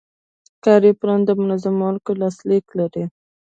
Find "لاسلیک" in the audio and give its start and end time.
2.21-2.65